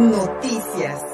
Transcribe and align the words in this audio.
Noticias. 0.00 1.04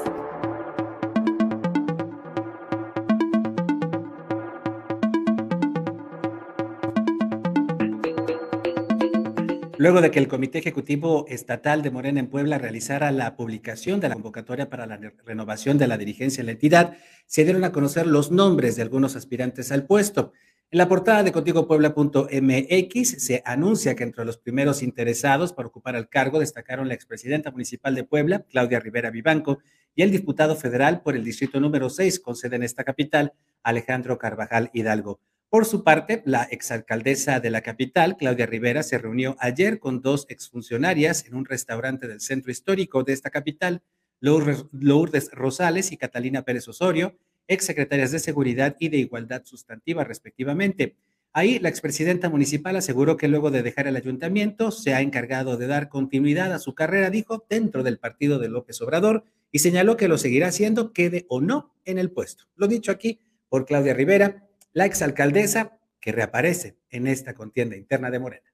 Luego 9.77 9.99
de 9.99 10.09
que 10.09 10.19
el 10.19 10.29
Comité 10.29 10.59
Ejecutivo 10.59 11.25
Estatal 11.27 11.81
de 11.81 11.91
Morena 11.91 12.21
en 12.21 12.27
Puebla 12.27 12.59
realizara 12.59 13.11
la 13.11 13.35
publicación 13.35 13.99
de 13.99 14.07
la 14.07 14.15
convocatoria 14.15 14.69
para 14.69 14.85
la 14.85 14.97
renovación 15.25 15.77
de 15.77 15.87
la 15.87 15.97
dirigencia 15.97 16.39
en 16.39 16.45
la 16.45 16.53
entidad, 16.53 16.95
se 17.25 17.43
dieron 17.43 17.65
a 17.65 17.73
conocer 17.73 18.07
los 18.07 18.31
nombres 18.31 18.77
de 18.77 18.83
algunos 18.83 19.17
aspirantes 19.17 19.73
al 19.73 19.83
puesto. 19.85 20.31
En 20.69 20.79
la 20.79 20.89
portada 20.89 21.23
de 21.23 21.31
contigopuebla.mx 21.31 23.23
se 23.23 23.41
anuncia 23.45 23.95
que 23.95 24.03
entre 24.03 24.25
los 24.25 24.37
primeros 24.37 24.83
interesados 24.83 25.53
para 25.53 25.69
ocupar 25.69 25.95
el 25.95 26.09
cargo 26.09 26.39
destacaron 26.39 26.89
la 26.89 26.93
expresidenta 26.93 27.51
municipal 27.51 27.95
de 27.95 28.03
Puebla, 28.03 28.43
Claudia 28.49 28.81
Rivera 28.81 29.09
Vivanco, 29.09 29.59
y 29.95 30.01
el 30.01 30.11
diputado 30.11 30.57
federal 30.57 31.01
por 31.03 31.15
el 31.15 31.23
distrito 31.23 31.61
número 31.61 31.89
6 31.89 32.19
con 32.19 32.35
sede 32.35 32.57
en 32.57 32.63
esta 32.63 32.83
capital, 32.83 33.31
Alejandro 33.63 34.17
Carvajal 34.17 34.69
Hidalgo. 34.73 35.21
Por 35.47 35.63
su 35.65 35.85
parte, 35.85 36.21
la 36.25 36.43
exalcaldesa 36.43 37.39
de 37.39 37.49
la 37.49 37.61
capital, 37.61 38.17
Claudia 38.17 38.45
Rivera, 38.45 38.83
se 38.83 38.97
reunió 38.97 39.37
ayer 39.39 39.79
con 39.79 40.01
dos 40.01 40.25
exfuncionarias 40.27 41.25
en 41.27 41.35
un 41.35 41.45
restaurante 41.45 42.09
del 42.09 42.19
centro 42.19 42.51
histórico 42.51 43.03
de 43.03 43.13
esta 43.13 43.29
capital, 43.29 43.83
Lourdes 44.19 45.31
Rosales 45.31 45.93
y 45.93 45.97
Catalina 45.97 46.41
Pérez 46.41 46.67
Osorio, 46.67 47.17
exsecretarias 47.47 48.11
de 48.11 48.19
Seguridad 48.19 48.75
y 48.79 48.89
de 48.89 48.97
Igualdad 48.97 49.43
Sustantiva, 49.45 50.03
respectivamente. 50.03 50.95
Ahí, 51.33 51.59
la 51.59 51.69
expresidenta 51.69 52.29
municipal 52.29 52.75
aseguró 52.75 53.15
que 53.15 53.27
luego 53.27 53.51
de 53.51 53.61
dejar 53.61 53.87
el 53.87 53.95
ayuntamiento 53.95 54.71
se 54.71 54.93
ha 54.93 55.01
encargado 55.01 55.57
de 55.57 55.67
dar 55.67 55.89
continuidad 55.89 56.51
a 56.53 56.59
su 56.59 56.73
carrera, 56.73 57.09
dijo, 57.09 57.45
dentro 57.49 57.83
del 57.83 57.99
partido 57.99 58.39
de 58.39 58.49
López 58.49 58.81
Obrador 58.81 59.23
y 59.51 59.59
señaló 59.59 59.97
que 59.97 60.07
lo 60.07 60.17
seguirá 60.17 60.47
haciendo, 60.47 60.93
quede 60.93 61.25
o 61.29 61.41
no 61.41 61.73
en 61.85 61.99
el 61.99 62.11
puesto. 62.11 62.45
Lo 62.55 62.67
dicho 62.67 62.91
aquí 62.91 63.19
por 63.49 63.65
Claudia 63.65 63.93
Rivera, 63.93 64.47
la 64.73 64.85
exalcaldesa 64.85 65.77
que 65.99 66.11
reaparece 66.11 66.77
en 66.89 67.07
esta 67.07 67.33
contienda 67.33 67.75
interna 67.75 68.09
de 68.09 68.19
Morena. 68.19 68.53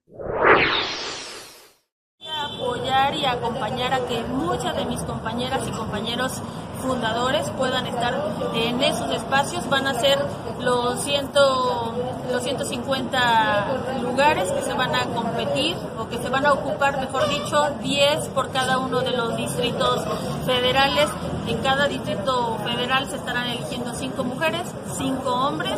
Apoyar 2.19 3.15
y 3.15 3.25
acompañar 3.25 3.93
a 3.93 4.07
que 4.07 4.21
muchas 4.23 4.75
de 4.75 4.85
mis 4.85 4.99
compañeras 5.01 5.67
y 5.67 5.71
compañeros 5.71 6.41
fundadores 6.83 7.49
puedan 7.51 7.87
estar 7.87 8.13
en 8.53 8.83
esos 8.83 9.09
espacios. 9.11 9.67
Van 9.69 9.87
a 9.87 9.93
ser 9.95 10.19
los, 10.59 10.99
ciento, 11.01 11.93
los 12.31 12.43
150 12.43 13.99
lugares 14.01 14.51
que 14.51 14.61
se 14.61 14.73
van 14.73 14.93
a 14.93 15.05
competir 15.05 15.75
o 15.97 16.07
que 16.07 16.17
se 16.19 16.29
van 16.29 16.45
a 16.45 16.53
ocupar, 16.53 16.99
mejor 16.99 17.27
dicho, 17.29 17.69
10 17.81 18.27
por 18.29 18.51
cada 18.51 18.77
uno 18.77 19.01
de 19.01 19.11
los 19.11 19.35
distritos 19.35 20.01
federales 20.45 21.09
en 21.47 21.57
cada 21.57 21.87
distrito 21.87 22.57
federal 22.63 23.09
se 23.09 23.17
estarán 23.17 23.47
eligiendo 23.47 23.93
cinco 23.93 24.23
mujeres, 24.23 24.61
cinco 24.95 25.29
hombres. 25.29 25.77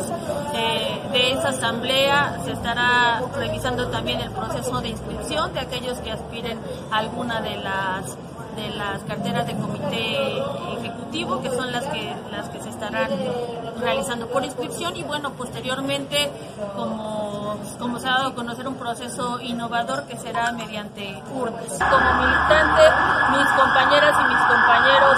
Eh, 0.54 1.00
de 1.12 1.32
esa 1.32 1.48
asamblea 1.48 2.40
se 2.44 2.52
estará 2.52 3.20
revisando 3.34 3.88
también 3.88 4.20
el 4.20 4.30
proceso 4.30 4.80
de 4.80 4.90
inscripción 4.90 5.52
de 5.54 5.60
aquellos 5.60 5.98
que 5.98 6.12
aspiren 6.12 6.58
a 6.90 6.98
alguna 6.98 7.40
de 7.40 7.56
las 7.56 8.16
de 8.56 8.70
las 8.70 9.02
carteras 9.02 9.46
de 9.46 9.54
comité 9.54 10.38
ejecutivo, 10.78 11.40
que 11.42 11.50
son 11.50 11.70
las 11.70 11.84
que 11.86 12.16
las 12.30 12.48
que 12.48 12.60
se 12.60 12.70
estarán 12.70 13.10
realizando 13.80 14.26
por 14.28 14.44
inscripción 14.44 14.96
y 14.96 15.02
bueno, 15.02 15.32
posteriormente 15.32 16.30
como, 16.74 17.56
como 17.78 17.98
se 17.98 18.08
ha 18.08 18.12
dado 18.12 18.28
a 18.28 18.34
conocer 18.34 18.66
un 18.66 18.76
proceso 18.76 19.38
innovador 19.40 20.04
que 20.04 20.16
será 20.16 20.52
mediante 20.52 21.22
urnas. 21.34 21.66
Como 21.78 22.12
militante, 22.14 22.82
mis 23.30 23.48
compañeras 23.56 24.16
y 24.20 24.28
mis 24.28 24.42
compañeros 24.48 25.16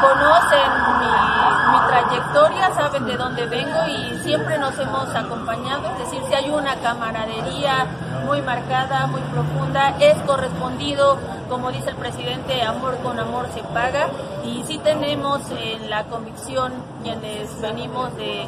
conocen 0.00 0.72
mi, 1.00 1.80
trayectoria, 1.88 2.74
saben 2.74 3.06
de 3.06 3.16
dónde 3.16 3.46
vengo 3.46 3.86
y 3.88 4.18
siempre 4.22 4.58
nos 4.58 4.78
hemos 4.78 5.14
acompañado. 5.14 5.90
Es 5.90 5.98
decir, 5.98 6.22
si 6.28 6.34
hay 6.34 6.50
una 6.50 6.76
camaradería 6.76 7.86
muy 8.24 8.42
marcada, 8.42 9.06
muy 9.06 9.20
profunda, 9.22 9.94
es 9.98 10.16
correspondido, 10.22 11.18
como 11.50 11.72
dice 11.72 11.90
el 11.90 11.96
presidente, 11.96 12.62
amor 12.62 12.96
con 13.02 13.18
amor 13.18 13.48
se 13.52 13.62
paga. 13.62 14.08
Y 14.44 14.62
sí 14.66 14.78
tenemos 14.78 15.42
la 15.88 16.04
convicción, 16.04 16.72
quienes 17.02 17.60
venimos 17.60 18.16
de, 18.16 18.46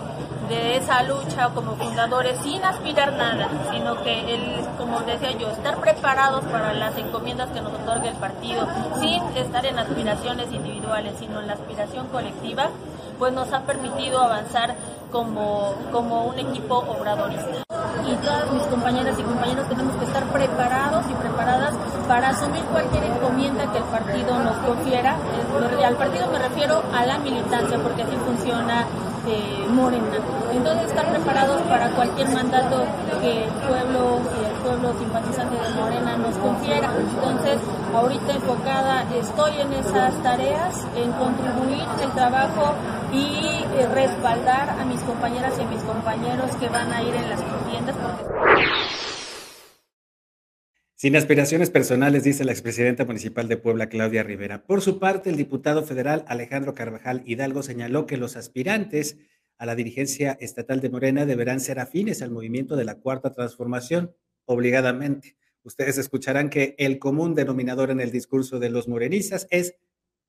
de 0.48 0.76
esa 0.76 1.02
lucha 1.02 1.50
como 1.54 1.74
fundadores, 1.76 2.38
sin 2.42 2.64
aspirar 2.64 3.12
nada, 3.14 3.48
sino 3.70 4.02
que, 4.02 4.34
el, 4.34 4.64
como 4.78 5.00
decía 5.00 5.32
yo, 5.32 5.50
estar 5.50 5.76
preparados 5.78 6.44
para 6.44 6.72
las 6.72 6.96
encomiendas 6.96 7.50
que 7.50 7.60
nos 7.60 7.74
otorga 7.74 8.08
el 8.08 8.16
partido, 8.16 8.66
sin 9.00 9.22
estar 9.36 9.66
en 9.66 9.78
aspiraciones 9.78 10.52
individuales, 10.52 11.14
sino 11.18 11.40
en 11.40 11.48
la 11.48 11.54
aspiración 11.54 12.06
colectiva, 12.06 12.70
pues 13.18 13.32
nos 13.32 13.52
ha 13.52 13.60
permitido 13.62 14.20
avanzar 14.22 14.74
como, 15.10 15.74
como 15.90 16.24
un 16.24 16.38
equipo 16.38 16.78
obradorista. 16.78 17.64
Y 18.06 18.14
todas 18.16 18.50
mis 18.50 18.62
compañeras 18.64 19.18
y 19.18 19.22
compañeros 19.22 19.68
tenemos 19.68 19.96
que 19.96 20.04
estar 20.06 20.24
preparados 20.24 21.04
y 21.10 21.14
preparadas 21.14 21.74
para 22.08 22.30
asumir 22.30 22.62
cualquier 22.64 23.04
encomienda 23.04 23.70
que 23.72 23.78
el 23.78 23.84
partido 23.84 24.38
nos 24.38 24.56
confiera. 24.58 25.16
Al 25.84 25.96
partido 25.96 26.26
me 26.30 26.38
refiero 26.38 26.82
a 26.94 27.06
la 27.06 27.18
militancia, 27.18 27.78
porque 27.82 28.02
así 28.02 28.16
funciona 28.26 28.86
eh, 29.26 29.66
Morena. 29.70 30.18
Entonces 30.52 30.88
estar 30.88 31.06
preparados 31.06 31.62
para 31.62 31.88
cualquier 31.90 32.28
mandato 32.30 32.84
que 33.20 33.44
el 33.44 33.50
pueblo, 33.50 34.20
el 34.44 34.52
pueblo 34.62 34.98
simpatizante 34.98 35.56
de 35.56 35.68
Morena 35.80 36.16
nos 36.16 36.36
confiera. 36.36 36.90
Entonces, 36.98 37.58
ahorita 37.94 38.32
enfocada 38.32 39.04
estoy 39.14 39.60
en 39.60 39.72
esas 39.74 40.14
tareas, 40.22 40.86
en 40.96 41.12
contribuir 41.12 41.86
el 42.02 42.10
trabajo 42.12 42.74
y 43.12 43.64
eh, 43.76 43.88
respaldar 43.92 44.70
a 44.70 44.84
mis 44.84 45.00
compañeras 45.02 45.54
y 45.60 45.64
mis 45.66 45.82
compañeros 45.82 46.50
que 46.56 46.68
van 46.68 46.92
a 46.92 47.02
ir 47.02 47.14
en 47.14 47.30
las 47.30 47.40
contiendas. 47.42 47.94
Sin 51.02 51.16
aspiraciones 51.16 51.68
personales, 51.68 52.22
dice 52.22 52.44
la 52.44 52.52
expresidenta 52.52 53.04
municipal 53.04 53.48
de 53.48 53.56
Puebla, 53.56 53.88
Claudia 53.88 54.22
Rivera. 54.22 54.62
Por 54.62 54.82
su 54.82 55.00
parte, 55.00 55.30
el 55.30 55.36
diputado 55.36 55.82
federal 55.82 56.24
Alejandro 56.28 56.74
Carvajal 56.74 57.24
Hidalgo 57.26 57.64
señaló 57.64 58.06
que 58.06 58.16
los 58.16 58.36
aspirantes 58.36 59.16
a 59.58 59.66
la 59.66 59.74
dirigencia 59.74 60.38
estatal 60.40 60.80
de 60.80 60.90
Morena 60.90 61.26
deberán 61.26 61.58
ser 61.58 61.80
afines 61.80 62.22
al 62.22 62.30
movimiento 62.30 62.76
de 62.76 62.84
la 62.84 63.00
cuarta 63.00 63.32
transformación, 63.32 64.14
obligadamente. 64.44 65.36
Ustedes 65.64 65.98
escucharán 65.98 66.50
que 66.50 66.76
el 66.78 67.00
común 67.00 67.34
denominador 67.34 67.90
en 67.90 68.00
el 68.00 68.12
discurso 68.12 68.60
de 68.60 68.70
los 68.70 68.86
morenistas 68.86 69.48
es 69.50 69.74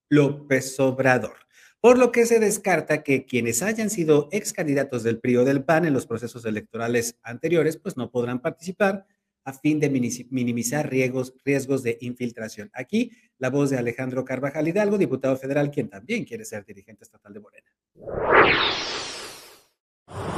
López 0.09 0.79
Obrador, 0.79 1.35
por 1.81 1.99
lo 1.99 2.11
que 2.11 2.25
se 2.25 2.39
descarta 2.39 3.03
que 3.03 3.27
quienes 3.27 3.61
hayan 3.61 3.91
sido 3.91 4.27
ex 4.31 4.53
candidatos 4.53 5.03
del 5.03 5.19
PRI 5.19 5.37
o 5.37 5.45
del 5.45 5.63
PAN 5.63 5.85
en 5.85 5.93
los 5.93 6.07
procesos 6.07 6.43
electorales 6.45 7.19
anteriores, 7.21 7.77
pues 7.77 7.95
no 7.95 8.09
podrán 8.09 8.41
participar 8.41 9.05
a 9.45 9.53
fin 9.53 9.79
de 9.79 9.89
minimizar 9.89 10.89
riesgos, 10.89 11.33
riesgos 11.43 11.83
de 11.83 11.97
infiltración. 12.01 12.71
Aquí 12.73 13.11
la 13.39 13.49
voz 13.49 13.69
de 13.69 13.77
Alejandro 13.77 14.23
Carvajal 14.23 14.67
Hidalgo, 14.67 14.97
diputado 14.97 15.35
federal, 15.35 15.69
quien 15.69 15.89
también 15.89 16.23
quiere 16.23 16.45
ser 16.45 16.65
dirigente 16.65 17.03
estatal 17.03 17.33
de 17.33 17.39
Morena. 17.39 17.69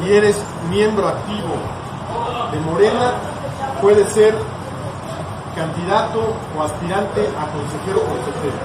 Y 0.03 0.11
eres 0.11 0.35
miembro 0.69 1.07
activo 1.07 1.55
de 2.51 2.59
Morena, 2.61 3.19
puedes 3.81 4.07
ser 4.09 4.33
candidato 5.55 6.35
o 6.57 6.63
aspirante 6.63 7.21
a 7.21 7.51
consejero 7.51 8.01
o 8.01 8.07
consejero. 8.07 8.57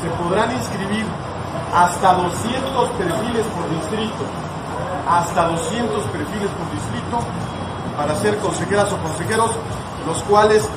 Se 0.00 0.08
podrán 0.22 0.52
inscribir 0.56 1.04
hasta 1.72 2.14
200 2.14 2.90
perfiles 2.90 3.46
por 3.46 3.70
distrito, 3.70 4.24
hasta 5.06 5.48
200 5.48 6.04
perfiles 6.06 6.50
por 6.50 6.70
distrito 6.72 7.65
para 7.96 8.14
ser 8.16 8.36
consejeras 8.38 8.92
o 8.92 8.96
consejeros, 8.98 9.50
los 10.06 10.22
cuales 10.24 10.68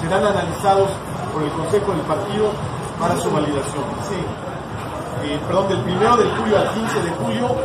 serán 0.00 0.24
analizados 0.24 0.90
por 1.32 1.42
el 1.42 1.50
Consejo 1.50 1.92
del 1.92 2.02
Partido 2.02 2.50
para 2.98 3.20
su 3.20 3.30
validación. 3.30 3.84
Sí. 4.08 5.28
Eh, 5.28 5.40
perdón, 5.46 5.68
del 5.68 5.78
1 5.80 6.16
de 6.16 6.24
julio 6.36 6.58
al 6.58 6.72
15 6.72 7.02
de 7.02 7.10
julio, 7.10 7.56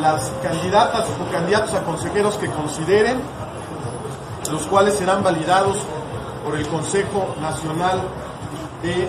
las 0.00 0.30
candidatas 0.42 1.06
o 1.08 1.32
candidatos 1.32 1.74
a 1.74 1.82
consejeros 1.82 2.36
que 2.36 2.48
consideren, 2.48 3.20
los 4.50 4.66
cuales 4.66 4.94
serán 4.94 5.22
validados 5.22 5.76
por 6.44 6.56
el 6.56 6.66
Consejo 6.68 7.34
Nacional 7.40 8.00
de 8.82 9.08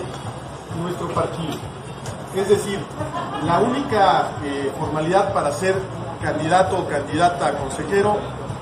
nuestro 0.82 1.08
partido. 1.08 1.54
Es 2.34 2.48
decir, 2.48 2.78
la 3.46 3.60
única 3.60 4.28
eh, 4.44 4.72
formalidad 4.78 5.32
para 5.32 5.52
ser 5.52 5.74
candidato 6.22 6.78
o 6.78 6.88
candidata 6.88 7.48
a 7.48 7.52
consejero 7.52 8.16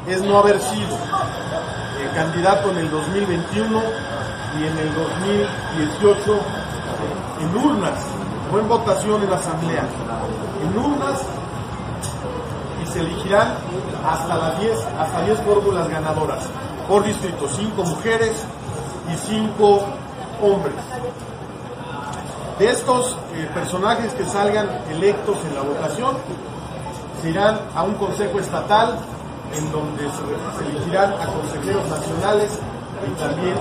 es 0.06 0.22
no 0.22 0.38
haber 0.38 0.60
sido 0.60 0.96
eh, 0.96 2.10
candidato 2.14 2.70
en 2.70 2.78
el 2.78 2.90
2021 2.90 3.82
y 4.58 4.66
en 4.66 4.78
el 4.78 4.94
2018 4.94 6.40
en 7.40 7.56
urnas, 7.56 7.98
o 8.52 8.58
en 8.58 8.68
votación 8.68 9.22
en 9.22 9.30
la 9.30 9.36
asamblea. 9.36 9.84
En 10.62 10.78
urnas 10.78 11.20
y 12.82 12.86
se 12.86 13.00
elegirán 13.00 13.54
hasta 14.04 14.36
las 14.36 14.60
10, 14.60 14.78
hasta 14.98 15.22
10 15.22 15.40
fórmulas 15.40 15.88
ganadoras 15.88 16.44
por 16.88 17.04
distrito, 17.04 17.48
5 17.48 17.84
mujeres 17.84 18.32
y 19.12 19.16
5 19.16 19.84
hombres. 20.42 20.74
De 22.58 22.70
estos 22.70 23.16
eh, 23.34 23.48
personajes 23.54 24.12
que 24.14 24.24
salgan 24.24 24.68
electos 24.90 25.38
en 25.48 25.54
la 25.54 25.62
votación, 25.62 26.16
se 27.22 27.30
irán 27.30 27.58
a 27.74 27.82
un 27.82 27.94
consejo 27.94 28.38
estatal 28.40 28.98
en 29.56 29.72
donde 29.72 30.02
se, 30.02 30.68
elegirán 30.68 31.12
a 31.12 31.26
consejeros 31.26 31.88
nacionales 31.88 32.50
y 33.06 33.18
también 33.18 33.56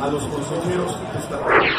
a 0.00 0.08
los 0.10 0.26
consejeros 0.26 0.96
estatales. 1.18 1.74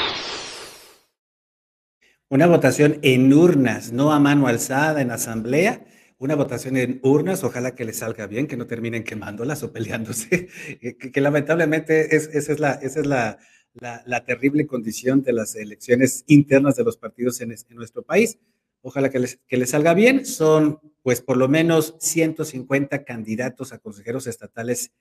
Una 2.30 2.48
votación 2.48 3.00
en 3.01 3.33
urnas, 3.33 3.92
no 3.92 4.13
a 4.13 4.19
mano 4.19 4.48
alzada 4.48 5.01
en 5.01 5.12
asamblea, 5.12 5.86
una 6.18 6.36
votación 6.36 6.77
en 6.77 7.00
urnas, 7.03 7.44
ojalá 7.44 7.75
que 7.75 7.83
les 7.83 7.98
salga 7.98 8.27
bien, 8.27 8.48
que 8.48 8.56
no 8.56 8.68
terminen 8.68 9.03
quemándolas 9.03 9.63
o 9.63 9.74
peleándose, 9.74 10.47
que, 11.13 11.21
lamentablemente 11.21 12.15
esa 12.15 12.54
es, 12.54 12.59
la, 12.59 12.74
esa 12.74 13.00
es 13.01 13.06
la, 13.06 13.38
la, 13.74 14.24
terrible 14.24 14.68
condición 14.68 15.24
de 15.24 15.33
las 15.33 15.56
elecciones 15.56 16.24
internas 16.27 16.75
de 16.75 16.83
los 16.83 16.95
partidos 16.95 17.42
en, 17.42 17.54
nuestro 17.71 18.04
país. 18.04 18.38
Ojalá 18.81 19.10
que 19.10 19.19
les, 19.19 19.39
que 19.48 19.57
les 19.57 19.69
salga 19.69 19.94
bien. 19.94 20.25
Son, 20.25 20.80
pues, 21.04 21.22
por 21.22 21.38
lo 21.38 21.48
menos 21.48 21.95
150 22.00 23.04
candidatos 23.04 23.74
a 23.74 23.80
consejeros 23.80 24.28
estatales, 24.28 24.92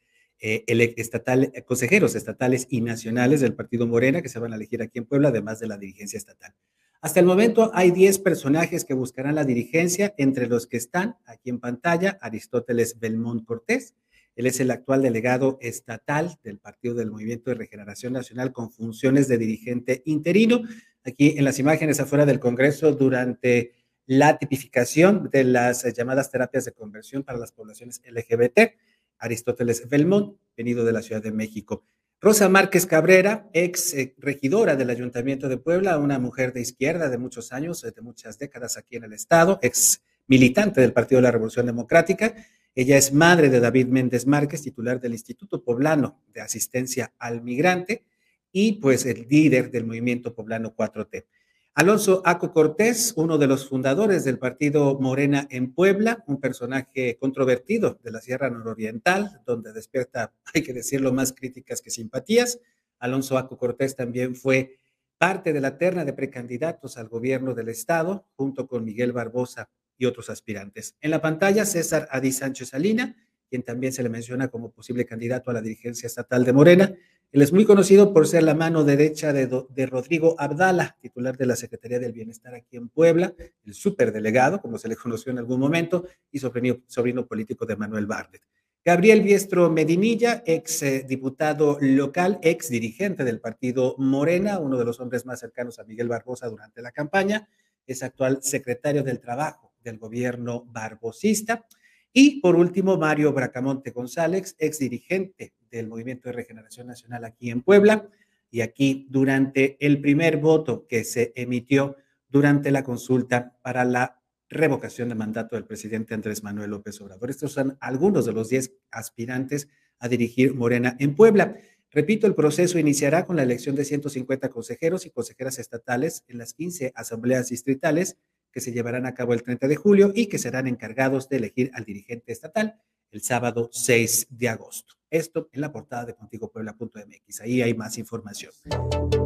eh, 0.40 0.64
estatal, 0.96 1.52
consejeros 1.66 2.14
estatales 2.14 2.66
y 2.70 2.80
nacionales 2.80 3.40
del 3.40 3.54
Partido 3.54 3.86
Morena 3.86 4.22
que 4.22 4.28
se 4.28 4.38
van 4.38 4.52
a 4.52 4.56
elegir 4.56 4.82
aquí 4.82 4.98
en 4.98 5.06
Puebla, 5.06 5.28
además 5.28 5.60
de 5.60 5.68
la 5.68 5.78
dirigencia 5.78 6.18
estatal. 6.18 6.54
Hasta 7.02 7.20
el 7.20 7.26
momento 7.26 7.70
hay 7.72 7.90
10 7.92 8.18
personajes 8.18 8.84
que 8.84 8.92
buscarán 8.92 9.34
la 9.34 9.44
dirigencia, 9.44 10.14
entre 10.18 10.46
los 10.46 10.66
que 10.66 10.76
están 10.76 11.16
aquí 11.24 11.48
en 11.48 11.58
pantalla 11.58 12.18
Aristóteles 12.20 12.98
Belmont 12.98 13.44
Cortés, 13.46 13.94
él 14.40 14.46
es 14.46 14.58
el 14.58 14.70
actual 14.70 15.02
delegado 15.02 15.58
estatal 15.60 16.38
del 16.42 16.58
Partido 16.58 16.94
del 16.94 17.10
Movimiento 17.10 17.50
de 17.50 17.56
Regeneración 17.56 18.14
Nacional 18.14 18.52
con 18.52 18.72
funciones 18.72 19.28
de 19.28 19.36
dirigente 19.36 20.02
interino. 20.06 20.62
Aquí 21.04 21.34
en 21.36 21.44
las 21.44 21.58
imágenes 21.58 22.00
afuera 22.00 22.24
del 22.24 22.40
Congreso 22.40 22.92
durante 22.92 23.72
la 24.06 24.38
tipificación 24.38 25.28
de 25.30 25.44
las 25.44 25.84
llamadas 25.92 26.30
terapias 26.30 26.64
de 26.64 26.72
conversión 26.72 27.22
para 27.22 27.38
las 27.38 27.52
poblaciones 27.52 28.00
LGBT. 28.10 28.72
Aristóteles 29.18 29.86
Belmont, 29.90 30.38
venido 30.56 30.86
de 30.86 30.92
la 30.92 31.02
Ciudad 31.02 31.22
de 31.22 31.32
México. 31.32 31.84
Rosa 32.18 32.48
Márquez 32.48 32.86
Cabrera, 32.86 33.46
ex 33.52 33.92
eh, 33.92 34.14
regidora 34.16 34.74
del 34.74 34.88
Ayuntamiento 34.88 35.50
de 35.50 35.58
Puebla, 35.58 35.98
una 35.98 36.18
mujer 36.18 36.54
de 36.54 36.62
izquierda 36.62 37.10
de 37.10 37.18
muchos 37.18 37.52
años, 37.52 37.82
de 37.82 38.00
muchas 38.00 38.38
décadas 38.38 38.78
aquí 38.78 38.96
en 38.96 39.04
el 39.04 39.12
Estado, 39.12 39.58
ex 39.60 40.02
militante 40.26 40.80
del 40.80 40.94
Partido 40.94 41.18
de 41.18 41.24
la 41.24 41.30
Revolución 41.30 41.66
Democrática 41.66 42.34
ella 42.74 42.96
es 42.96 43.12
madre 43.12 43.50
de 43.50 43.58
David 43.58 43.88
Méndez 43.88 44.26
Márquez, 44.26 44.62
titular 44.62 45.00
del 45.00 45.12
Instituto 45.12 45.64
Poblano 45.64 46.22
de 46.32 46.40
Asistencia 46.40 47.12
al 47.18 47.42
Migrante 47.42 48.04
y 48.52 48.74
pues 48.74 49.06
el 49.06 49.26
líder 49.28 49.70
del 49.70 49.86
movimiento 49.86 50.34
poblano 50.34 50.74
4T. 50.74 51.26
Alonso 51.74 52.22
Aco 52.24 52.52
Cortés, 52.52 53.12
uno 53.16 53.38
de 53.38 53.46
los 53.46 53.68
fundadores 53.68 54.24
del 54.24 54.38
partido 54.38 54.98
Morena 55.00 55.46
en 55.50 55.72
Puebla, 55.72 56.22
un 56.26 56.40
personaje 56.40 57.16
controvertido 57.18 57.98
de 58.02 58.10
la 58.10 58.20
Sierra 58.20 58.50
Nororiental, 58.50 59.40
donde 59.46 59.72
despierta, 59.72 60.32
hay 60.54 60.62
que 60.62 60.72
decirlo, 60.72 61.12
más 61.12 61.32
críticas 61.32 61.80
que 61.80 61.90
simpatías. 61.90 62.60
Alonso 62.98 63.38
Aco 63.38 63.56
Cortés 63.56 63.96
también 63.96 64.36
fue 64.36 64.78
parte 65.18 65.52
de 65.52 65.60
la 65.60 65.76
terna 65.76 66.04
de 66.04 66.12
precandidatos 66.12 66.96
al 66.98 67.08
gobierno 67.08 67.54
del 67.54 67.68
estado, 67.68 68.26
junto 68.36 68.66
con 68.66 68.84
Miguel 68.84 69.12
Barbosa 69.12 69.70
y 70.00 70.06
otros 70.06 70.30
aspirantes. 70.30 70.96
En 71.02 71.10
la 71.10 71.20
pantalla, 71.20 71.66
César 71.66 72.08
Adi 72.10 72.32
Sánchez 72.32 72.70
Salina, 72.70 73.14
quien 73.50 73.62
también 73.62 73.92
se 73.92 74.02
le 74.02 74.08
menciona 74.08 74.48
como 74.48 74.70
posible 74.72 75.04
candidato 75.04 75.50
a 75.50 75.54
la 75.54 75.60
dirigencia 75.60 76.06
estatal 76.06 76.42
de 76.42 76.54
Morena. 76.54 76.94
Él 77.32 77.42
es 77.42 77.52
muy 77.52 77.66
conocido 77.66 78.14
por 78.14 78.26
ser 78.26 78.44
la 78.44 78.54
mano 78.54 78.82
derecha 78.82 79.34
de, 79.34 79.46
de 79.68 79.86
Rodrigo 79.86 80.36
Abdala, 80.38 80.96
titular 81.02 81.36
de 81.36 81.44
la 81.44 81.54
Secretaría 81.54 81.98
del 81.98 82.12
Bienestar 82.12 82.54
aquí 82.54 82.78
en 82.78 82.88
Puebla, 82.88 83.34
el 83.66 83.74
superdelegado, 83.74 84.62
como 84.62 84.78
se 84.78 84.88
le 84.88 84.96
conoció 84.96 85.32
en 85.32 85.38
algún 85.38 85.60
momento, 85.60 86.06
y 86.32 86.38
sobrino, 86.38 86.78
sobrino 86.86 87.26
político 87.26 87.66
de 87.66 87.76
Manuel 87.76 88.06
Bardet. 88.06 88.40
Gabriel 88.82 89.20
Biestro 89.20 89.68
Medinilla, 89.68 90.42
ex 90.46 90.82
eh, 90.82 91.04
diputado 91.06 91.76
local, 91.82 92.38
ex 92.42 92.70
dirigente 92.70 93.24
del 93.24 93.38
partido 93.38 93.96
Morena, 93.98 94.58
uno 94.58 94.78
de 94.78 94.86
los 94.86 94.98
hombres 94.98 95.26
más 95.26 95.40
cercanos 95.40 95.78
a 95.78 95.84
Miguel 95.84 96.08
Barbosa 96.08 96.48
durante 96.48 96.80
la 96.80 96.90
campaña, 96.90 97.46
es 97.86 98.02
actual 98.02 98.38
secretario 98.42 99.02
del 99.02 99.20
Trabajo 99.20 99.69
del 99.82 99.98
gobierno 99.98 100.64
barbosista. 100.66 101.66
Y 102.12 102.40
por 102.40 102.56
último, 102.56 102.96
Mario 102.96 103.32
Bracamonte 103.32 103.90
González, 103.90 104.56
ex 104.58 104.78
dirigente 104.78 105.54
del 105.70 105.88
Movimiento 105.88 106.28
de 106.28 106.32
Regeneración 106.32 106.86
Nacional 106.86 107.24
aquí 107.24 107.50
en 107.50 107.62
Puebla. 107.62 108.08
Y 108.50 108.62
aquí, 108.62 109.06
durante 109.10 109.76
el 109.84 110.00
primer 110.00 110.38
voto 110.38 110.86
que 110.88 111.04
se 111.04 111.32
emitió 111.36 111.96
durante 112.28 112.70
la 112.70 112.82
consulta 112.82 113.56
para 113.62 113.84
la 113.84 114.20
revocación 114.48 115.08
de 115.08 115.14
mandato 115.14 115.54
del 115.54 115.64
presidente 115.64 116.14
Andrés 116.14 116.42
Manuel 116.42 116.70
López 116.70 117.00
Obrador. 117.00 117.30
Estos 117.30 117.52
son 117.52 117.76
algunos 117.80 118.26
de 118.26 118.32
los 118.32 118.48
10 118.48 118.72
aspirantes 118.90 119.68
a 120.00 120.08
dirigir 120.08 120.54
Morena 120.54 120.96
en 120.98 121.14
Puebla. 121.14 121.56
Repito, 121.92 122.26
el 122.26 122.34
proceso 122.34 122.78
iniciará 122.78 123.26
con 123.26 123.36
la 123.36 123.42
elección 123.42 123.76
de 123.76 123.84
150 123.84 124.48
consejeros 124.48 125.06
y 125.06 125.10
consejeras 125.10 125.58
estatales 125.58 126.24
en 126.28 126.38
las 126.38 126.52
15 126.54 126.92
asambleas 126.94 127.48
distritales 127.48 128.16
que 128.52 128.60
se 128.60 128.72
llevarán 128.72 129.06
a 129.06 129.14
cabo 129.14 129.34
el 129.34 129.42
30 129.42 129.68
de 129.68 129.76
julio 129.76 130.12
y 130.14 130.26
que 130.26 130.38
serán 130.38 130.66
encargados 130.66 131.28
de 131.28 131.38
elegir 131.38 131.70
al 131.74 131.84
dirigente 131.84 132.32
estatal 132.32 132.80
el 133.10 133.22
sábado 133.22 133.70
6 133.72 134.28
de 134.30 134.48
agosto. 134.48 134.94
Esto 135.10 135.48
en 135.52 135.60
la 135.60 135.72
portada 135.72 136.04
de 136.04 136.14
contigopuebla.mx. 136.14 137.40
Ahí 137.40 137.62
hay 137.62 137.74
más 137.74 137.98
información. 137.98 138.52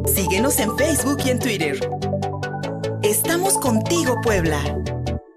Síguenos 0.07 0.59
en 0.59 0.77
Facebook 0.77 1.19
y 1.27 1.31
en 1.31 1.39
Twitter. 1.39 1.79
Estamos 3.03 3.59
contigo, 3.59 4.17
Puebla. 4.23 5.04